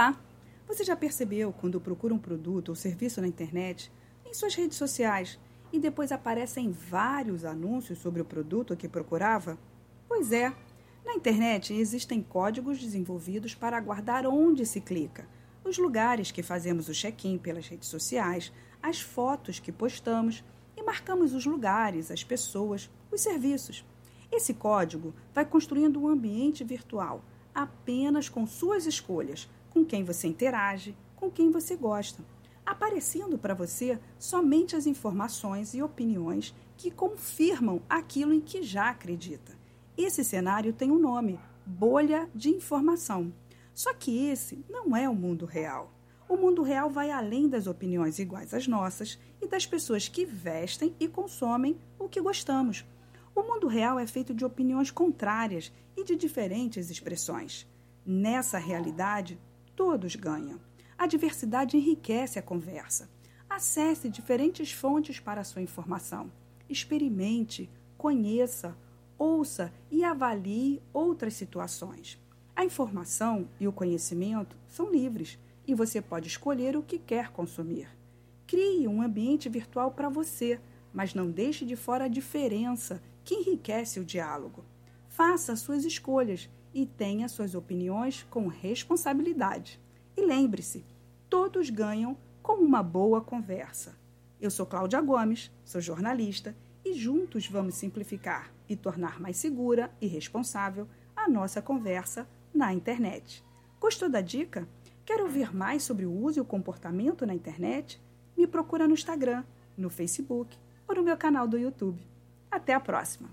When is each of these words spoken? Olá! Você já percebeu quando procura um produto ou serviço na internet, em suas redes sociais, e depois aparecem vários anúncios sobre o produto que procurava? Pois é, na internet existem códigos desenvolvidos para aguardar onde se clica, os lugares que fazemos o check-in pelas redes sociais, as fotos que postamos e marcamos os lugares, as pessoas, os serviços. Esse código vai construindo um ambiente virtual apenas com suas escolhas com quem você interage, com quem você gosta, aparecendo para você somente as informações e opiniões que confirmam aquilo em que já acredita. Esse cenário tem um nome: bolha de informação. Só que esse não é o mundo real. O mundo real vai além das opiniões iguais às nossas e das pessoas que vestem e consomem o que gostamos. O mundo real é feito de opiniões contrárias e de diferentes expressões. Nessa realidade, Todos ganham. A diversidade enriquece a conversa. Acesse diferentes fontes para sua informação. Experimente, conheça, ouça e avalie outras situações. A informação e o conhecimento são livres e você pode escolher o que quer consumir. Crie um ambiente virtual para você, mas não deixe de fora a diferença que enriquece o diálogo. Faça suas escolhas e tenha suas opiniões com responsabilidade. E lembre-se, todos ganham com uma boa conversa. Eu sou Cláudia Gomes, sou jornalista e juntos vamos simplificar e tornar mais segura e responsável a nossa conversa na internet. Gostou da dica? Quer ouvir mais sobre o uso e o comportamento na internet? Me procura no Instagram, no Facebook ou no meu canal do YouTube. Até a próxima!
Olá! 0.00 0.18
Você 0.66 0.82
já 0.82 0.96
percebeu 0.96 1.52
quando 1.52 1.78
procura 1.78 2.14
um 2.14 2.18
produto 2.18 2.70
ou 2.70 2.74
serviço 2.74 3.20
na 3.20 3.26
internet, 3.26 3.92
em 4.24 4.32
suas 4.32 4.54
redes 4.54 4.78
sociais, 4.78 5.38
e 5.70 5.78
depois 5.78 6.10
aparecem 6.10 6.72
vários 6.72 7.44
anúncios 7.44 7.98
sobre 7.98 8.22
o 8.22 8.24
produto 8.24 8.74
que 8.74 8.88
procurava? 8.88 9.58
Pois 10.08 10.32
é, 10.32 10.54
na 11.04 11.12
internet 11.12 11.74
existem 11.74 12.22
códigos 12.22 12.78
desenvolvidos 12.78 13.54
para 13.54 13.76
aguardar 13.76 14.26
onde 14.26 14.64
se 14.64 14.80
clica, 14.80 15.28
os 15.62 15.76
lugares 15.76 16.30
que 16.30 16.42
fazemos 16.42 16.88
o 16.88 16.94
check-in 16.94 17.36
pelas 17.36 17.68
redes 17.68 17.90
sociais, 17.90 18.50
as 18.82 19.02
fotos 19.02 19.60
que 19.60 19.70
postamos 19.70 20.42
e 20.78 20.82
marcamos 20.82 21.34
os 21.34 21.44
lugares, 21.44 22.10
as 22.10 22.24
pessoas, 22.24 22.90
os 23.12 23.20
serviços. 23.20 23.84
Esse 24.32 24.54
código 24.54 25.12
vai 25.34 25.44
construindo 25.44 26.00
um 26.00 26.08
ambiente 26.08 26.64
virtual 26.64 27.22
apenas 27.54 28.30
com 28.30 28.46
suas 28.46 28.86
escolhas 28.86 29.46
com 29.70 29.84
quem 29.84 30.04
você 30.04 30.28
interage, 30.28 30.96
com 31.16 31.30
quem 31.30 31.50
você 31.50 31.76
gosta, 31.76 32.22
aparecendo 32.66 33.38
para 33.38 33.54
você 33.54 33.98
somente 34.18 34.76
as 34.76 34.86
informações 34.86 35.74
e 35.74 35.82
opiniões 35.82 36.54
que 36.76 36.90
confirmam 36.90 37.80
aquilo 37.88 38.32
em 38.32 38.40
que 38.40 38.62
já 38.62 38.90
acredita. 38.90 39.58
Esse 39.96 40.24
cenário 40.24 40.72
tem 40.72 40.90
um 40.90 40.98
nome: 40.98 41.38
bolha 41.64 42.28
de 42.34 42.50
informação. 42.50 43.32
Só 43.74 43.94
que 43.94 44.26
esse 44.26 44.64
não 44.68 44.96
é 44.96 45.08
o 45.08 45.14
mundo 45.14 45.46
real. 45.46 45.92
O 46.28 46.36
mundo 46.36 46.62
real 46.62 46.88
vai 46.88 47.10
além 47.10 47.48
das 47.48 47.66
opiniões 47.66 48.18
iguais 48.18 48.54
às 48.54 48.66
nossas 48.68 49.18
e 49.42 49.46
das 49.46 49.66
pessoas 49.66 50.06
que 50.06 50.24
vestem 50.24 50.94
e 51.00 51.08
consomem 51.08 51.76
o 51.98 52.08
que 52.08 52.20
gostamos. 52.20 52.84
O 53.34 53.42
mundo 53.42 53.66
real 53.66 53.98
é 53.98 54.06
feito 54.06 54.32
de 54.34 54.44
opiniões 54.44 54.90
contrárias 54.90 55.72
e 55.96 56.04
de 56.04 56.16
diferentes 56.16 56.90
expressões. 56.90 57.66
Nessa 58.06 58.58
realidade, 58.58 59.38
Todos 59.80 60.14
ganham. 60.14 60.60
A 60.98 61.06
diversidade 61.06 61.74
enriquece 61.74 62.38
a 62.38 62.42
conversa. 62.42 63.08
Acesse 63.48 64.10
diferentes 64.10 64.70
fontes 64.70 65.18
para 65.18 65.42
sua 65.42 65.62
informação. 65.62 66.30
Experimente, 66.68 67.70
conheça, 67.96 68.76
ouça 69.16 69.72
e 69.90 70.04
avalie 70.04 70.82
outras 70.92 71.32
situações. 71.32 72.20
A 72.54 72.62
informação 72.62 73.48
e 73.58 73.66
o 73.66 73.72
conhecimento 73.72 74.54
são 74.68 74.92
livres 74.92 75.38
e 75.66 75.74
você 75.74 76.02
pode 76.02 76.28
escolher 76.28 76.76
o 76.76 76.82
que 76.82 76.98
quer 76.98 77.32
consumir. 77.32 77.88
Crie 78.46 78.86
um 78.86 79.00
ambiente 79.00 79.48
virtual 79.48 79.92
para 79.92 80.10
você, 80.10 80.60
mas 80.92 81.14
não 81.14 81.30
deixe 81.30 81.64
de 81.64 81.74
fora 81.74 82.04
a 82.04 82.08
diferença 82.08 83.02
que 83.24 83.34
enriquece 83.34 83.98
o 83.98 84.04
diálogo. 84.04 84.62
Faça 85.20 85.54
suas 85.54 85.84
escolhas 85.84 86.48
e 86.72 86.86
tenha 86.86 87.28
suas 87.28 87.54
opiniões 87.54 88.26
com 88.30 88.46
responsabilidade. 88.46 89.78
E 90.16 90.24
lembre-se, 90.24 90.82
todos 91.28 91.68
ganham 91.68 92.16
com 92.42 92.54
uma 92.54 92.82
boa 92.82 93.20
conversa. 93.20 93.94
Eu 94.40 94.50
sou 94.50 94.64
Cláudia 94.64 94.98
Gomes, 95.02 95.50
sou 95.62 95.78
jornalista 95.78 96.56
e 96.82 96.94
juntos 96.94 97.46
vamos 97.46 97.74
simplificar 97.74 98.50
e 98.66 98.74
tornar 98.74 99.20
mais 99.20 99.36
segura 99.36 99.92
e 100.00 100.06
responsável 100.06 100.88
a 101.14 101.28
nossa 101.28 101.60
conversa 101.60 102.26
na 102.54 102.72
internet. 102.72 103.44
Gostou 103.78 104.08
da 104.08 104.22
dica? 104.22 104.66
Quer 105.04 105.20
ouvir 105.20 105.54
mais 105.54 105.82
sobre 105.82 106.06
o 106.06 106.12
uso 106.12 106.38
e 106.38 106.40
o 106.40 106.46
comportamento 106.46 107.26
na 107.26 107.34
internet? 107.34 108.00
Me 108.34 108.46
procura 108.46 108.88
no 108.88 108.94
Instagram, 108.94 109.44
no 109.76 109.90
Facebook 109.90 110.56
ou 110.88 110.94
no 110.94 111.02
meu 111.02 111.18
canal 111.18 111.46
do 111.46 111.58
YouTube. 111.58 112.00
Até 112.50 112.72
a 112.72 112.80
próxima! 112.80 113.28